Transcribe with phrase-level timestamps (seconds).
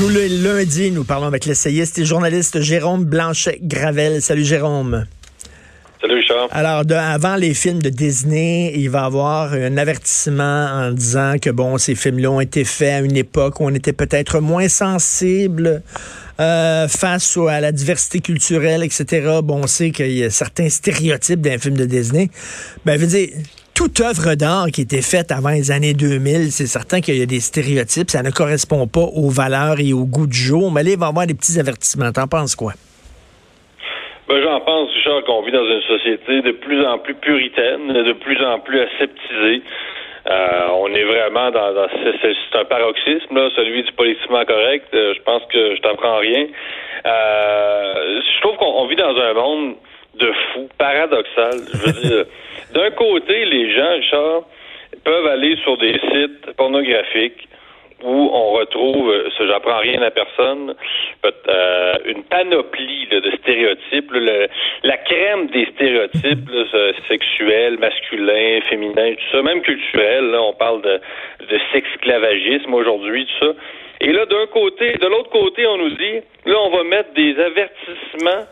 [0.00, 4.22] Tous les lundis, nous parlons avec l'essayiste et journaliste Jérôme Blanchet-Gravel.
[4.22, 5.04] Salut Jérôme.
[6.00, 6.48] Salut Richard.
[6.52, 11.50] Alors, avant les films de Disney, il va y avoir un avertissement en disant que,
[11.50, 15.82] bon, ces films-là ont été faits à une époque où on était peut-être moins sensible
[16.40, 19.40] euh, face à la diversité culturelle, etc.
[19.44, 22.30] Bon, on sait qu'il y a certains stéréotypes d'un film de Disney.
[22.86, 23.28] Ben, je veux dire,
[23.80, 27.24] toute œuvre d'art qui était faite avant les années 2000, c'est certain qu'il y a
[27.24, 30.68] des stéréotypes, ça ne correspond pas aux valeurs et au goût du jour.
[30.68, 32.12] Mais là, il va avoir des petits avertissements.
[32.12, 32.76] T'en penses quoi?
[34.28, 38.12] Ben, j'en pense, Richard, qu'on vit dans une société de plus en plus puritaine, de
[38.20, 39.62] plus en plus aseptisée.
[40.28, 41.72] Euh, on est vraiment dans,
[42.20, 44.92] c'est un paroxysme, là, celui du politiquement correct.
[44.92, 46.44] Euh, je pense que je t'apprends rien.
[47.06, 49.76] Euh, je trouve qu'on vit dans un monde
[50.20, 51.58] de fous, paradoxal.
[51.72, 52.24] Je veux dire,
[52.74, 54.42] d'un côté, les gens, Richard,
[55.04, 57.48] peuvent aller sur des sites pornographiques
[58.02, 60.74] où on retrouve, ce j'apprends rien à personne,
[61.24, 64.10] euh, une panoplie de stéréotypes,
[64.82, 66.50] la crème des stéréotypes
[67.08, 70.34] sexuels, masculins, féminins, tout ça, même culturels.
[70.34, 71.00] on parle de,
[71.46, 73.52] de sexclavagisme aujourd'hui, tout ça.
[74.00, 77.38] Et là, d'un côté, de l'autre côté, on nous dit, là, on va mettre des
[77.38, 78.46] avertissements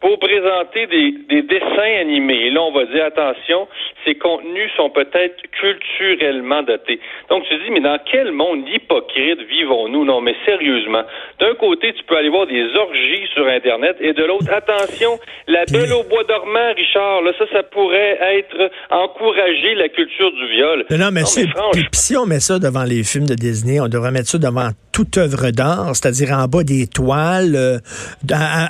[0.00, 2.46] pour présenter des, des, dessins animés.
[2.46, 3.66] Et là, on va dire, attention,
[4.04, 7.00] ces contenus sont peut-être culturellement datés.
[7.30, 10.04] Donc, tu dis, mais dans quel monde hypocrite vivons-nous?
[10.04, 11.02] Non, mais sérieusement.
[11.40, 15.64] D'un côté, tu peux aller voir des orgies sur Internet, et de l'autre, attention, la
[15.64, 20.84] belle au bois dormant, Richard, là, ça, ça pourrait être encourager la culture du viol.
[20.90, 24.38] Non, mais, si on met ça devant les films de Disney, on devrait mettre ça
[24.38, 27.76] devant toute œuvre d'art, c'est-à-dire en bas des toiles, euh,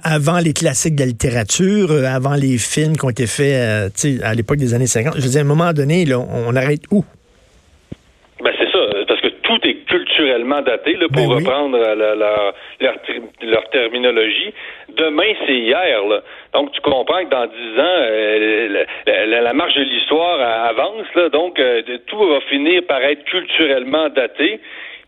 [0.03, 4.27] avant les classiques de la littérature, euh, avant les films qui ont été faits euh,
[4.27, 5.15] à l'époque des années 50.
[5.15, 7.05] Je veux dire, à un moment donné, là, on arrête où?
[8.43, 14.53] Ben c'est ça, parce que tout est culturellement daté, là, pour ben reprendre leur, terminologie.
[14.99, 16.05] Demain, c'est hier.
[16.11, 16.23] Là.
[16.55, 20.41] Donc, tu comprends que dans dix ans, la, marche de l'histoire
[20.75, 21.07] avance.
[21.15, 21.63] Là, donc,
[22.07, 24.59] tout va finir par être culturellement daté.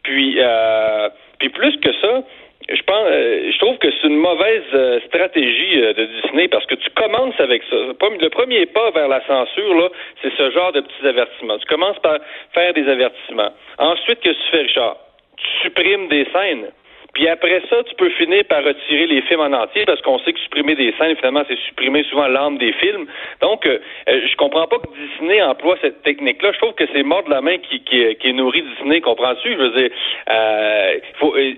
[0.09, 2.23] Puis, euh, puis plus que ça,
[2.71, 6.77] je pense, euh, je trouve que c'est une mauvaise euh, stratégie de Disney parce que
[6.77, 7.77] tu commences avec ça.
[7.77, 9.89] Le premier pas vers la censure, là,
[10.23, 11.59] c'est ce genre de petits avertissements.
[11.59, 12.19] Tu commences par
[12.55, 13.51] faire des avertissements.
[13.79, 14.97] Ensuite, que tu fais, Richard?
[15.37, 16.69] Tu supprimes des scènes.
[17.19, 20.33] Puis après ça, tu peux finir par retirer les films en entier parce qu'on sait
[20.33, 23.07] que supprimer des scènes, finalement, c'est supprimer souvent l'âme des films.
[23.41, 26.53] Donc, euh, euh, je comprends pas que Disney emploie cette technique-là.
[26.53, 29.51] Je trouve que c'est mort de la main qui, qui, qui nourrit Disney, comprends-tu?
[29.51, 29.91] Je veux dire,
[30.31, 31.53] euh, euh,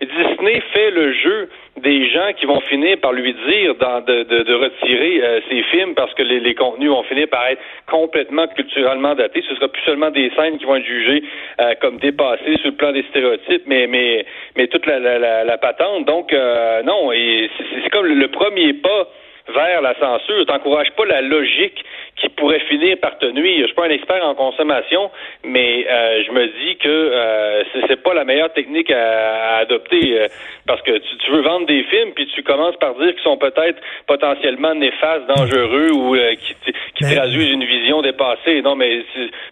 [0.00, 1.48] Disney fait le jeu
[1.82, 6.12] des gens qui vont finir par lui dire de, de, retirer euh, ses films parce
[6.14, 9.42] que les, contenus vont finir par être complètement culturellement datés.
[9.48, 11.22] Ce sera plus seulement des scènes qui vont être jugées
[11.60, 15.58] euh, comme dépassées sur le plan des stéréotypes, mais mais mais toute la, la, la,
[15.58, 16.06] patente.
[16.06, 19.08] Donc euh, non, c'est comme le premier pas
[19.54, 20.46] vers la censure.
[20.46, 21.84] T'encourages pas la logique
[22.20, 23.62] qui pourrait finir par te nuire.
[23.62, 25.10] Je suis pas un expert en consommation,
[25.44, 30.28] mais euh, je me dis que euh, c'est pas la meilleure technique à, adopter euh,
[30.66, 33.78] parce que tu, veux vendre des films puis tu commences par dire qu'ils sont peut-être
[34.06, 38.60] potentiellement néfastes, dangereux ou euh, qui, traduisent une vision dépassée.
[38.62, 39.02] Non, mais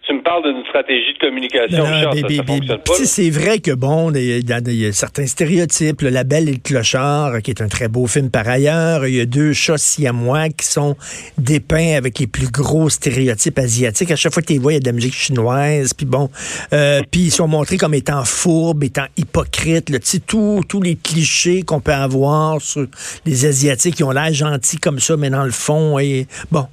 [0.05, 1.83] tu me parles d'une stratégie de communication.
[1.83, 2.93] Non, ça, fonctionne pas.
[2.93, 6.01] C'est vrai que bon, il y, a certains stéréotypes.
[6.01, 9.07] Le Label et le Clochard, qui est un très beau film par ailleurs.
[9.07, 10.95] Il y a deux chats siamois qui sont
[11.37, 14.11] dépeints avec les plus gros stéréotypes asiatiques.
[14.11, 15.93] À chaque fois que tu les vois, il y a de la musique chinoise.
[15.93, 16.29] Puis bon,
[16.73, 19.85] euh, puis ils sont montrés comme étant fourbes, étant hypocrites.
[19.85, 22.85] Tu sais, tous les clichés qu'on peut avoir sur
[23.25, 26.67] les Asiatiques qui ont l'air gentils comme ça, mais dans le fond, et bon.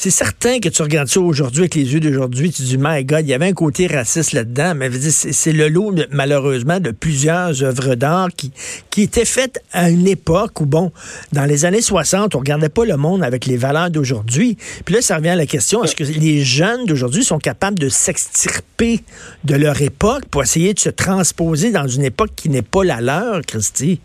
[0.00, 3.22] C'est certain que tu regardes ça aujourd'hui avec les yeux d'aujourd'hui, tu dis, my God,
[3.22, 7.96] il y avait un côté raciste là-dedans, mais c'est le lot, malheureusement, de plusieurs œuvres
[7.96, 8.52] d'art qui,
[8.90, 10.92] qui étaient faites à une époque où, bon,
[11.32, 14.56] dans les années 60, on regardait pas le monde avec les valeurs d'aujourd'hui.
[14.84, 17.88] Puis là, ça revient à la question, est-ce que les jeunes d'aujourd'hui sont capables de
[17.88, 19.00] s'extirper
[19.42, 23.00] de leur époque pour essayer de se transposer dans une époque qui n'est pas la
[23.00, 23.98] leur, Christy?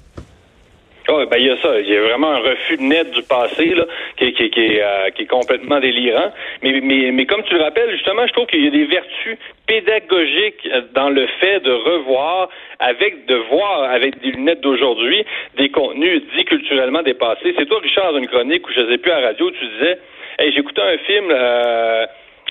[1.10, 1.80] Oh, ben il y a ça.
[1.80, 3.86] Il y a vraiment un refus net du passé là,
[4.18, 6.32] qui, qui, euh, qui est complètement délirant.
[6.62, 9.38] Mais, mais, mais comme tu le rappelles, justement, je trouve qu'il y a des vertus
[9.68, 15.26] pédagogiques dans le fait de revoir avec de voir avec des lunettes d'aujourd'hui
[15.58, 17.54] des contenus dits culturellement dépassés.
[17.58, 19.66] C'est toi, Richard, dans une chronique où je ne sais plus à la radio, tu
[19.66, 20.00] disais
[20.40, 22.06] Hey, j'écoutais un film euh,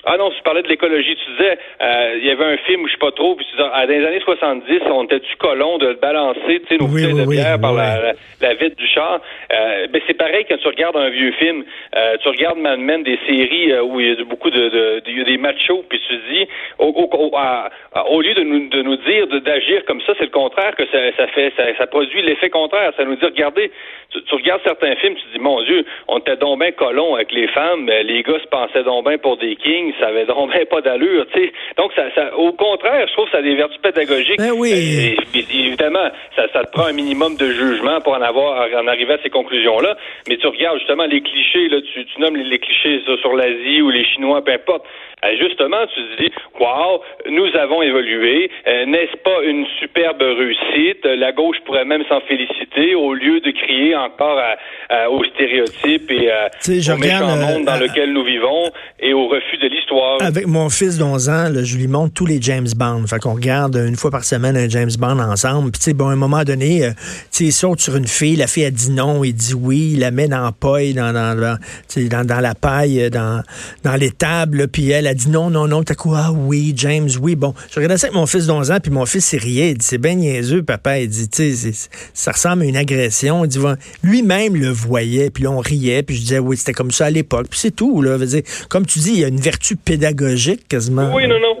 [0.05, 1.15] ah non, tu parlais de l'écologie.
[1.15, 3.55] Tu disais, euh, il y avait un film où je sais pas trop, puis tu
[3.55, 7.13] disais, ah, dans les années 70, on était-tu colon de balancer tu sais, nos bouteilles
[7.13, 9.21] de bière par la, la, vitre du char.
[9.51, 11.63] Euh, ben c'est pareil quand tu regardes un vieux film.
[11.95, 14.99] Euh, tu regardes Mad Men, des séries euh, où il y a beaucoup de, de,
[15.05, 16.47] de, y a des machos, puis tu dis,
[16.79, 17.31] au, au,
[18.09, 20.99] au lieu de nous, de nous dire d'agir comme ça, c'est le contraire que ça,
[21.15, 22.91] ça fait, ça, ça produit l'effet contraire.
[22.97, 23.71] Ça nous dit, regardez,
[24.11, 27.31] tu, tu, regardes certains films, tu dis, mon Dieu, on était donc bien colons avec
[27.31, 30.81] les femmes, les gars se pensaient donc bien pour des kings ça avait donc pas
[30.81, 31.53] d'allure, tu sais.
[31.77, 34.37] Donc, ça, ça, au contraire, je trouve que ça a des vertus pédagogiques.
[34.37, 35.15] Ben oui.
[35.15, 39.13] Euh, évidemment, ça, ça te prend un minimum de jugement pour en avoir, en arriver
[39.13, 39.97] à ces conclusions-là.
[40.27, 43.89] Mais tu regardes justement les clichés, là, tu, tu nommes les, clichés sur, l'Asie ou
[43.89, 44.85] les Chinois, peu importe.
[45.23, 48.49] Euh, justement, tu te dis, wow, nous avons évolué.
[48.67, 51.05] Euh, n'est-ce pas une superbe réussite?
[51.05, 54.39] La gauche pourrait même s'en féliciter au lieu de crier encore
[54.89, 59.67] à, aux stéréotypes et au méchant monde dans lequel nous vivons et au refus de
[59.67, 59.83] l'histoire
[60.21, 63.05] avec mon fils d'11 ans, je lui montre tous les James Bond.
[63.07, 65.71] Fait qu'on regarde une fois par semaine un James Bond ensemble.
[65.71, 66.97] Puis, tu sais, bon, à un moment donné, euh, tu
[67.29, 69.99] sais, il saute sur une fille, la fille a dit non, il dit oui, il
[69.99, 73.41] la met dans la paille, dans, dans, dans, dans la paille, dans,
[73.83, 75.83] dans les tables, puis elle a dit non, non, non.
[75.83, 76.17] T'as quoi?
[76.27, 77.35] Ah oui, James, oui.
[77.35, 79.71] Bon, je regardais ça avec mon fils d'11 ans, puis mon fils, s'est riait.
[79.71, 80.99] Il dit, c'est bien niaiseux, papa.
[80.99, 81.51] Il dit, tu
[82.13, 83.45] ça ressemble à une agression.
[83.45, 83.59] Il dit,
[84.03, 87.47] lui-même le voyait, puis on riait, puis je disais, oui, c'était comme ça à l'époque.
[87.49, 88.17] Puis c'est tout, là.
[88.69, 91.13] Comme tu dis, il y a une vertu pédagogique quasiment.
[91.13, 91.57] Oui, non, non.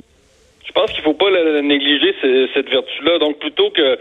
[0.65, 1.29] Je pense qu'il faut pas
[1.61, 2.15] négliger
[2.53, 3.19] cette vertu-là.
[3.19, 3.97] Donc, plutôt que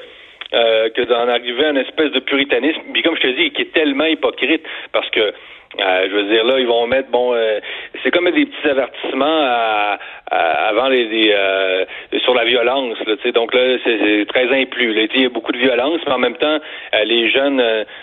[0.54, 3.62] euh, que d'en arriver à une espèce de puritanisme, puis comme je te dis, qui
[3.62, 4.60] est tellement hypocrite,
[4.92, 5.32] parce que
[5.80, 7.60] euh, je veux dire, là, ils vont mettre, bon, euh,
[8.02, 9.98] c'est comme des petits avertissements à,
[10.30, 11.84] avant les, euh,
[12.24, 12.98] sur la violence.
[13.06, 14.44] Là, donc là, c'est très.
[14.44, 16.58] Là, il y a beaucoup de violence, mais en même temps,
[17.04, 17.62] les jeunes,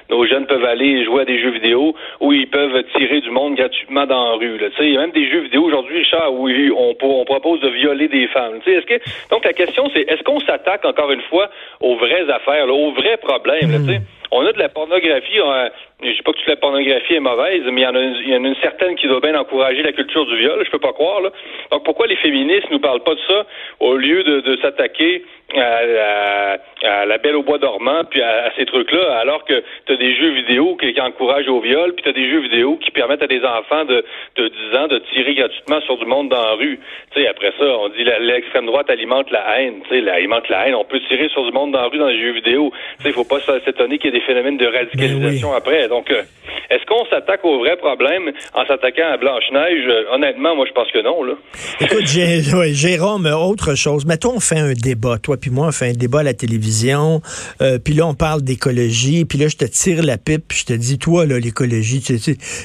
[0.10, 3.56] nos jeunes peuvent aller jouer à des jeux vidéo où ils peuvent tirer du monde
[3.56, 4.58] gratuitement dans la rue.
[4.58, 7.70] Là, il y a même des jeux vidéo aujourd'hui, Richard, où on, on propose de
[7.70, 8.60] violer des femmes.
[8.66, 9.00] Est-ce que,
[9.30, 11.50] donc la question, c'est est-ce qu'on s'attaque encore une fois
[11.82, 13.72] aux vraies affaires, là, aux vrais problèmes?
[13.72, 14.02] Là, hmm.
[14.32, 15.42] on a de la pornographie.
[15.42, 15.70] On,
[16.02, 18.30] je dis pas que toute la pornographie est mauvaise, mais il y en a, il
[18.30, 20.80] y en a une certaine qui doit bien encourager la culture du viol, je peux
[20.80, 21.22] pas croire.
[21.22, 21.30] Là.
[21.72, 23.46] Donc pourquoi les féministes nous parlent pas de ça
[23.80, 25.24] au lieu de, de s'attaquer
[25.56, 29.98] à, à, la belle au bois dormant puis à, ces trucs-là, alors que tu as
[29.98, 32.92] des jeux vidéo qui, qui encouragent au viol, puis tu as des jeux vidéo qui
[32.92, 34.04] permettent à des enfants de,
[34.36, 36.80] de 10 ans de tirer gratuitement sur du monde dans la rue.
[37.12, 39.82] Tu sais, après ça, on dit l'extrême droite alimente la haine.
[39.90, 40.76] Tu sais, alimente la haine.
[40.76, 42.72] On peut tirer sur du monde dans la rue dans les jeux vidéo.
[42.98, 45.89] Tu sais, il faut pas s'étonner qu'il y ait des phénomènes de radicalisation ben après.
[45.90, 46.22] Donc, euh,
[46.70, 49.86] est-ce qu'on s'attaque au vrai problème en s'attaquant à Blanche-Neige?
[49.88, 51.20] Euh, honnêtement, moi, je pense que non.
[51.82, 54.06] Écoute, Jérôme, autre chose.
[54.06, 55.18] Mettons, on fait un débat.
[55.18, 57.22] Toi puis moi, on fait un débat à la télévision.
[57.62, 59.26] Euh, puis là, on parle d'écologie.
[59.26, 60.48] Puis là, je te tire la pipe.
[60.48, 62.02] Puis je te dis, toi, là, l'écologie,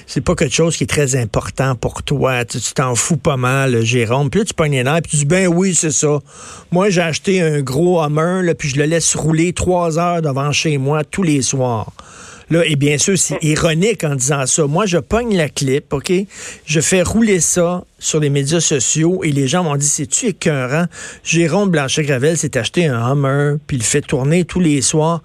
[0.06, 2.44] c'est pas quelque chose qui est très important pour toi.
[2.44, 4.28] Tu t'en fous pas mal, Jérôme.
[4.28, 5.00] Puis là, tu pognes nerfs.
[5.02, 6.18] Puis tu dis, ben oui, c'est ça.
[6.70, 8.54] Moi, j'ai acheté un gros Hummer.
[8.58, 11.90] Puis je le laisse rouler trois heures devant chez moi tous les soirs.
[12.54, 14.68] Là, et bien sûr, c'est ironique en disant ça.
[14.68, 16.12] Moi, je pogne la clip, OK?
[16.64, 20.84] Je fais rouler ça sur les médias sociaux et les gens m'ont dit, c'est-tu écœurant?
[21.24, 25.20] Jérôme Blanchet-Gravel s'est acheté un Hummer, puis il fait tourner tous les soirs.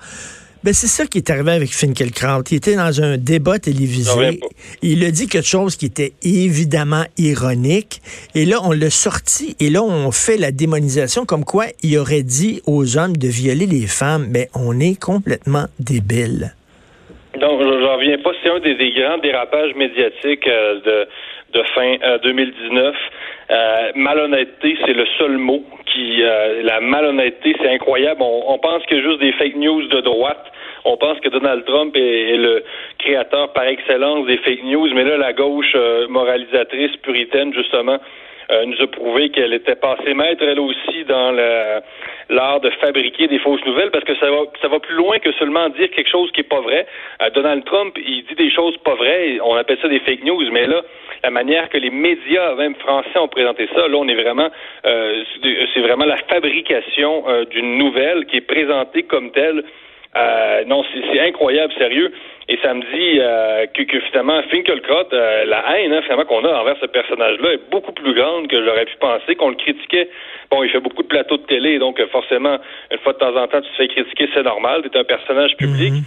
[0.64, 2.42] Ben, c'est ça qui est arrivé avec Finkelkraut.
[2.50, 4.40] Il était dans un débat télévisé.
[4.82, 8.02] Il a dit quelque chose qui était évidemment ironique.
[8.34, 9.56] Et là, on l'a sorti.
[9.60, 13.68] Et là, on fait la démonisation comme quoi il aurait dit aux hommes de violer
[13.68, 14.26] les femmes.
[14.32, 16.56] Mais on est complètement débile.
[17.40, 18.32] Donc, j'en reviens pas.
[18.44, 22.86] C'est un des, grands dérapages médiatiques euh, de, de fin 2019.
[22.86, 22.92] Euh,
[23.52, 26.22] euh, malhonnêteté, c'est le seul mot qui.
[26.64, 28.22] la malhonnêteté, c'est incroyable.
[28.22, 30.46] On, pense que juste des fake news de droite.
[30.86, 32.64] On pense que Donald Trump est, le
[33.00, 35.76] créateur par excellence des fake news, mais là, la gauche
[36.10, 37.98] moralisatrice, puritaine, justement,
[38.52, 41.32] euh, nous a prouvé qu'elle était passée maître, elle aussi, dans
[42.30, 45.32] l'art de fabriquer des fausses nouvelles, parce que ça va, ça va plus loin que
[45.34, 46.88] seulement dire quelque chose qui est pas vrai.
[47.22, 50.44] Euh, Donald Trump, il dit des choses pas vraies, on appelle ça des fake news,
[50.52, 50.82] mais là,
[51.24, 54.50] la manière que les médias, même français, ont présenté ça, là, on est vraiment,
[54.86, 55.24] euh,
[55.74, 59.64] c'est vraiment la fabrication d'une nouvelle qui est présentée comme telle.
[60.68, 62.12] Non, c'est incroyable, sérieux.
[62.50, 66.44] Et ça me dit euh, que, que, finalement, Finkelkraut, euh, la haine hein, finalement qu'on
[66.44, 70.10] a envers ce personnage-là est beaucoup plus grande que j'aurais pu penser, qu'on le critiquait.
[70.50, 72.58] Bon, il fait beaucoup de plateaux de télé, donc euh, forcément,
[72.90, 75.04] une fois de temps en temps, tu te fais critiquer, c'est normal, tu es un
[75.04, 75.92] personnage public.
[75.94, 76.02] Mhm.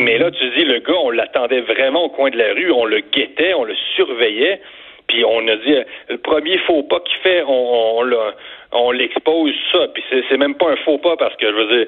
[0.00, 2.86] Mais là, tu dis, le gars, on l'attendait vraiment au coin de la rue, on
[2.86, 4.60] le guettait, on le surveillait,
[5.06, 5.76] puis on a dit,
[6.08, 8.02] le premier faux pas qu'il fait, on, on,
[8.74, 9.86] on l'expose ça.
[9.94, 11.86] Puis c'est même pas un faux pas parce que je veux dire,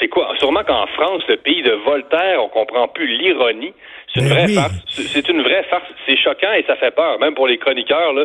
[0.00, 0.32] c'est quoi?
[0.38, 3.72] Sûrement qu'en France, le pays de Voltaire, on comprend plus l'ironie.
[4.14, 4.74] C'est une, ben vraie farce.
[4.88, 5.84] C'est une vraie farce.
[6.06, 8.12] C'est choquant et ça fait peur, même pour les chroniqueurs.
[8.12, 8.24] Là.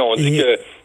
[0.00, 0.42] On dit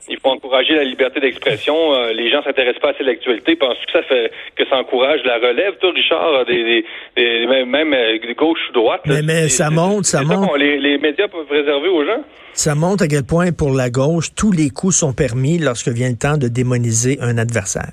[0.08, 1.76] qu'il faut encourager la liberté d'expression.
[1.94, 3.56] Euh, les gens s'intéressent pas assez à l'actualité.
[3.56, 6.86] Penses-tu que ça fait que ça encourage la relève, toi, Richard, des,
[7.18, 9.02] même, euh, de gauche ou droite?
[9.06, 10.58] mais, ça monte, ça monte.
[10.58, 12.24] les, les médias peuvent réserver aux gens?
[12.54, 16.10] Ça montre à quel point, pour la gauche, tous les coups sont permis lorsque vient
[16.10, 17.92] le temps de démoniser un adversaire.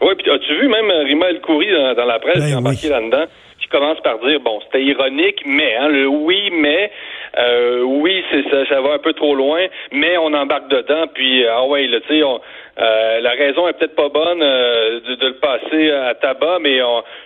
[0.00, 2.88] Oui, puis as-tu vu même Rima El Khoury dans, la presse ben qui est embarqué
[2.88, 3.26] là-dedans?
[3.64, 6.90] qui commence par dire bon, c'était ironique, mais hein, le oui, mais
[7.38, 11.46] euh, oui, c'est ça, ça va un peu trop loin, mais on embarque dedans, puis
[11.46, 15.90] ah ouais, tu sais, euh, la raison est peut-être pas bonne euh, de, le passer
[15.90, 16.80] à tabac, mais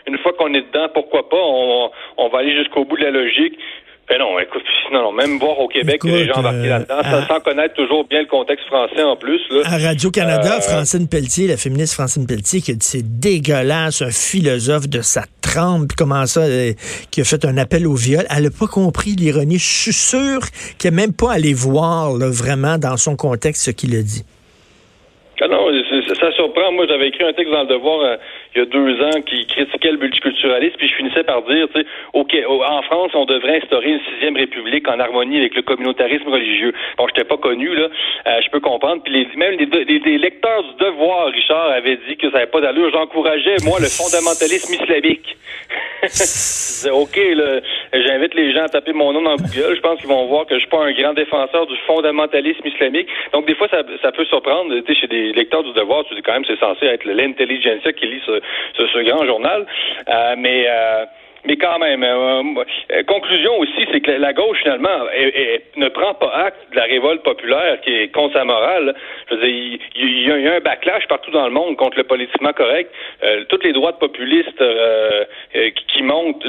[0.07, 3.11] une fois qu'on est dedans, pourquoi pas, on, on va aller jusqu'au bout de la
[3.11, 3.59] logique.
[4.09, 7.41] Ben non, écoute, non, non, même voir au Québec les gens embarqués euh, là-dedans, sans
[7.41, 9.41] connaître toujours bien le contexte français en plus.
[9.51, 9.63] Là.
[9.67, 14.11] À Radio-Canada, euh, Francine Pelletier, la féministe Francine Pelletier, qui a dit c'est dégueulasse, un
[14.11, 16.73] philosophe de sa trempe, comment ça, euh,
[17.11, 18.25] qui a fait un appel au viol.
[18.35, 19.59] Elle n'a pas compris l'ironie.
[19.59, 20.41] Je suis sûr
[20.79, 24.25] qu'elle n'est même pas allé voir là, vraiment dans son contexte ce qu'il a dit.
[25.41, 25.71] Ah non,
[26.15, 26.73] ça surprend.
[26.73, 28.19] Moi, j'avais écrit un texte dans le Devoir
[28.55, 31.81] il y a deux ans qui critiquait le multiculturalisme, puis je finissais par dire, tu
[31.81, 36.29] sais, OK, en France, on devrait instaurer une sixième république en harmonie avec le communautarisme
[36.29, 36.73] religieux.
[36.97, 37.89] Bon, je n'étais pas connu, là,
[38.27, 39.03] euh, je peux comprendre.
[39.03, 42.91] Puis les, même les, lecteurs du Devoir, Richard, avaient dit que ça n'avait pas d'allure.
[42.91, 45.37] J'encourageais, moi, le fondamentalisme islamique.
[46.93, 47.61] OK, là,
[47.93, 49.75] j'invite les gens à taper mon nom dans Google.
[49.77, 53.09] Je pense qu'ils vont voir que je suis pas un grand défenseur du fondamentalisme islamique.
[53.33, 54.75] Donc, des fois, ça, peut surprendre.
[54.81, 57.93] Tu sais, chez des lecteurs du Devoir, tu dis quand même, c'est censé être l'intelligentsia
[57.93, 58.41] qui lit ce,
[58.77, 59.67] ce, ce grand journal.
[60.09, 61.05] Euh, mais euh,
[61.45, 62.43] mais quand même, euh,
[62.93, 65.07] euh, conclusion aussi, c'est que la gauche, finalement,
[65.77, 68.95] ne prend pas acte de la révolte populaire qui est contre sa morale.
[69.31, 72.53] Je veux dire, il, y, a, un backlash partout dans le monde contre le politiquement
[72.53, 72.93] correct.
[73.23, 74.63] Euh, toutes les droites populistes
[75.87, 76.45] qui montent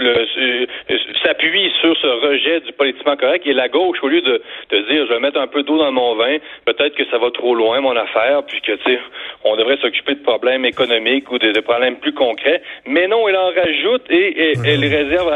[1.24, 4.42] s'appuient sur ce rejet du politiquement correct et la gauche, au lieu de,
[4.72, 7.30] de dire je vais mettre un peu d'eau dans mon vin, peut-être que ça va
[7.32, 9.00] trop loin, mon affaire, puis que, tu sais,
[9.44, 12.62] on devrait s'occuper de problèmes économiques ou de, problèmes plus concrets.
[12.86, 15.30] Mais non, elle en rajoute et, et elle réserve,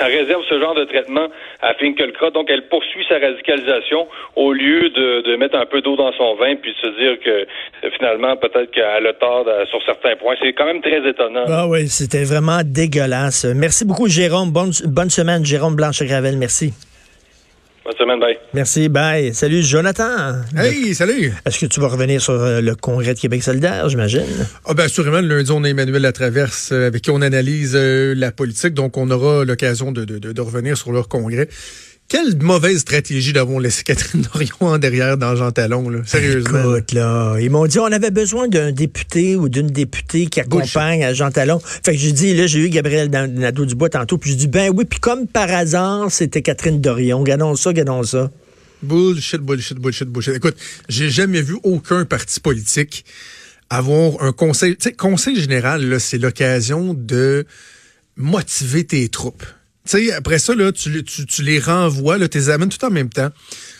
[0.00, 1.28] réserve ce genre de traitement
[1.62, 2.30] à Finkelkraut.
[2.30, 6.54] Donc, elle poursuit sa radicalisation au lieu de, mettre un peu d'eau dans son vin
[6.56, 7.46] puis de se dire que
[7.96, 10.34] finalement, peut-être qu'elle a tort sur certains points.
[10.40, 11.44] C'est quand même très étonnant.
[11.48, 13.44] Ah oui, c'était vraiment dégueulasse.
[13.44, 14.50] Merci beaucoup, Jérôme.
[14.50, 16.36] Bonne, bonne semaine, Jérôme Blanche-Gravel.
[16.36, 16.72] Merci.
[17.84, 18.38] Bonne semaine, bye.
[18.54, 19.34] Merci, bye.
[19.34, 20.36] Salut, Jonathan.
[20.56, 21.34] Hey, salut.
[21.44, 24.24] Est-ce que tu vas revenir sur euh, le congrès de Québec solidaire, j'imagine?
[24.64, 28.14] Ah, ben, assurément, le lundi, on a Emmanuel Latraverse euh, avec qui on analyse euh,
[28.16, 31.46] la politique, donc on aura l'occasion de, de, de, revenir sur leur congrès.
[32.14, 35.98] Quelle mauvaise stratégie d'avoir laissé Catherine Dorion en derrière dans Jean Talon, là.
[36.06, 36.76] Sérieusement.
[36.76, 41.02] Écoute, là, ils m'ont dit on avait besoin d'un député ou d'une députée qui accompagne
[41.02, 41.58] à Jean Talon.
[41.58, 44.84] Fait que j'ai dit, là, j'ai eu Gabriel Nadeau-Dubois tantôt, puis j'ai dit, ben oui,
[44.84, 47.24] puis comme par hasard, c'était Catherine Dorion.
[47.24, 48.30] Gardons ça, gardons ça.
[48.80, 50.36] Bullshit, bullshit, bullshit, bullshit.
[50.36, 50.56] Écoute,
[50.88, 53.04] j'ai jamais vu aucun parti politique
[53.70, 54.76] avoir un conseil.
[54.76, 57.44] Tu sais, conseil général, là, c'est l'occasion de
[58.16, 59.44] motiver tes troupes.
[59.86, 62.82] Tu sais, après ça, là, tu, tu, tu les renvoies, là, tu les amènes tout
[62.86, 63.28] en même temps.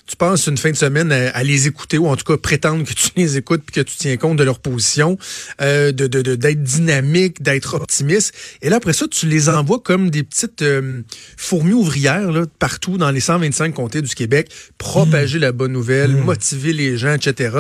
[0.07, 2.93] Tu passes une fin de semaine à, les écouter ou en tout cas prétendre que
[2.93, 5.17] tu les écoutes puis que tu tiens compte de leur position,
[5.63, 8.35] euh, de d'être dynamique, d'être optimiste.
[8.61, 11.01] Et là, après ça, tu les envoies comme des petites euh,
[11.39, 16.25] fourmis ouvrières là, partout dans les 125 comtés du Québec, propager la bonne nouvelle, mmh.
[16.25, 17.57] motiver les gens, etc.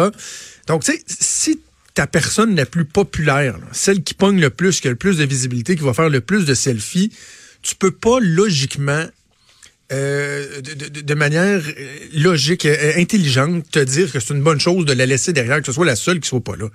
[0.66, 1.60] Donc, tu sais, si
[1.94, 5.24] ta personne la plus populaire, celle qui pogne le plus, qui a le plus de
[5.24, 7.10] visibilité, qui va faire le plus de selfies,
[7.64, 9.04] tu peux pas logiquement
[9.92, 12.66] euh, de, manière euh, logique,
[12.97, 15.87] intelligente, te dire que c'est une bonne chose de la laisser derrière, que ce soit
[15.87, 16.68] la seule qui soit pas là.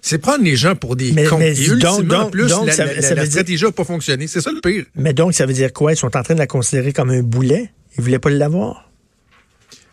[0.00, 1.38] C'est prendre les gens pour des mais, cons.
[1.38, 4.26] Mais donc, plus, la, stratégie n'a pas fonctionné.
[4.26, 4.84] C'est ça le pire.
[4.96, 5.92] Mais donc, ça veut dire quoi?
[5.92, 7.70] Ils sont en train de la considérer comme un boulet?
[7.96, 8.90] Ils voulaient pas l'avoir?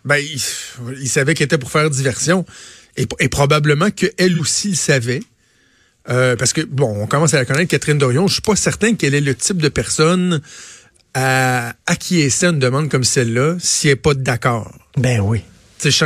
[0.03, 2.45] Ben, ils, savaient qu'elle était pour faire diversion.
[2.97, 5.21] Et, et probablement qu'elle aussi le savait.
[6.09, 8.27] Euh, parce que, bon, on commence à la connaître, Catherine Dorion.
[8.27, 10.41] Je suis pas certain qu'elle est le type de personne
[11.13, 14.71] à acquiescer à une demande comme celle-là si elle n'est pas d'accord.
[14.97, 15.41] Ben oui.
[15.79, 16.05] Tu sais,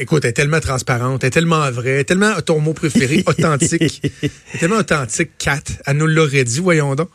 [0.00, 4.00] écoute, elle est tellement transparente, elle est tellement vraie, tellement ton mot préféré, authentique.
[4.02, 5.60] elle est tellement authentique, Kat.
[5.84, 7.10] Elle nous l'aurait dit, voyons donc.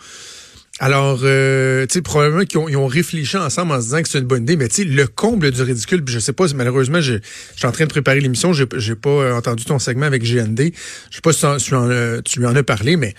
[0.79, 4.09] Alors, euh, tu sais, probablement qu'ils ont, ils ont, réfléchi ensemble en se disant que
[4.09, 7.01] c'est une bonne idée, mais tu sais, le comble du ridicule, je sais pas, malheureusement,
[7.01, 10.23] je, je suis en train de préparer l'émission, j'ai, j'ai pas entendu ton segment avec
[10.23, 10.71] GND,
[11.09, 13.15] je sais pas si tu, en, tu lui en as parlé, mais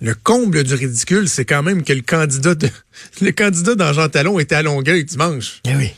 [0.00, 2.68] Le comble du ridicule, c'est quand même que le candidat de,
[3.20, 5.60] le candidat dans Jean Talon était à Longueuil dimanche.
[5.66, 5.90] Eh oui.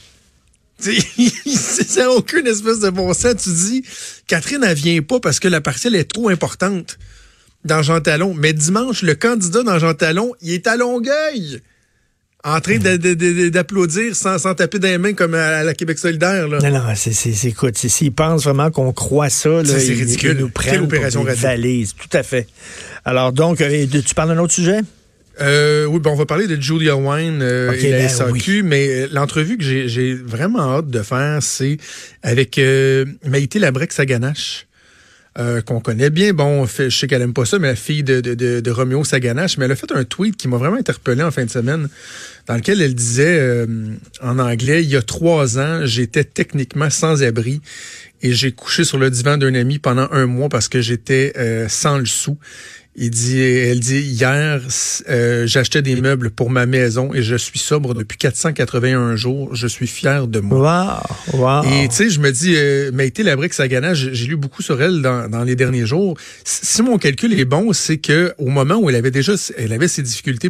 [0.80, 3.36] C'est aucune espèce de bon sens.
[3.42, 3.84] Tu dis,
[4.26, 6.98] Catherine, elle vient pas parce que la partielle est trop importante
[7.68, 8.34] dans Jean Talon.
[8.34, 11.60] Mais dimanche, le candidat dans Jean Talon, il est à Longueuil.
[12.44, 16.48] En train d'applaudir sans, sans taper des mains comme à la Québec solidaire.
[16.48, 16.58] Là.
[16.58, 20.36] Non, non, c'est, écoute, s'ils pensent vraiment qu'on croit ça, là, c'est ridicule.
[20.38, 21.94] Ils nous prennent opération pour des valises.
[21.94, 22.46] Tout à fait.
[23.04, 24.80] Alors donc, euh, tu parles d'un autre sujet?
[25.40, 29.06] Euh, oui, bon, on va parler de Julia Wine euh, et la ben SAQ, mais
[29.08, 31.78] l'entrevue que j'ai vraiment hâte de faire, c'est
[32.22, 34.67] avec euh, Maïté Labrec-Saganache.
[35.38, 36.32] Euh, qu'on connaît bien.
[36.32, 39.56] Bon, je sais qu'elle aime pas ça, mais la fille de, de, de, Roméo Saganache,
[39.56, 41.88] mais elle a fait un tweet qui m'a vraiment interpellé en fin de semaine,
[42.48, 43.66] dans lequel elle disait euh,
[44.20, 47.60] en anglais, il y a trois ans, j'étais techniquement sans abri
[48.20, 51.32] et j'ai couché sur le divan d'un ami pendant un mois parce que j'étais
[51.68, 52.36] sans le sou.
[53.00, 54.60] Il dit, elle dit, hier,
[55.08, 59.54] euh, j'achetais des meubles pour ma maison et je suis sobre depuis 481 jours.
[59.54, 61.00] Je suis fier de moi.
[61.32, 61.62] Wow, wow.
[61.62, 65.00] Et tu sais, je me dis, euh, Maïté Labrique Sagana, j'ai lu beaucoup sur elle
[65.00, 66.16] dans, dans les derniers jours.
[66.42, 69.86] Si mon calcul est bon, c'est que au moment où elle avait déjà, elle avait
[69.86, 70.38] ses difficultés